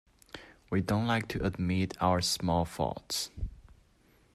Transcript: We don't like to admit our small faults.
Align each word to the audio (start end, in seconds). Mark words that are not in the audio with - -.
We 0.71 0.81
don't 0.81 1.05
like 1.05 1.27
to 1.27 1.45
admit 1.45 1.95
our 2.01 2.21
small 2.21 2.65
faults. 2.65 3.29